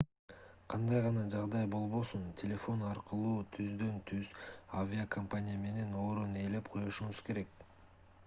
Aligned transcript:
кандай 0.73 1.01
гана 1.07 1.23
жагдай 1.33 1.65
болбосун 1.73 2.23
телефон 2.41 2.79
аркылуу 2.93 3.35
түздөн-түз 3.57 4.31
авиакомпания 4.79 5.61
менен 5.67 5.93
орун 6.05 6.39
ээлеп 6.45 6.73
коюшуңуз 6.77 7.21
керек 7.29 7.69